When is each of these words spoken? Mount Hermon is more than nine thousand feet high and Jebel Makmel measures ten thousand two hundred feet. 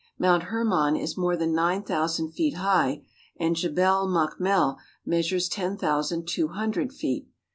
Mount 0.17 0.45
Hermon 0.45 0.95
is 0.95 1.15
more 1.15 1.37
than 1.37 1.53
nine 1.53 1.83
thousand 1.83 2.31
feet 2.31 2.55
high 2.55 3.03
and 3.39 3.55
Jebel 3.55 4.07
Makmel 4.07 4.77
measures 5.05 5.47
ten 5.47 5.77
thousand 5.77 6.27
two 6.27 6.47
hundred 6.47 6.91
feet. 6.91 7.27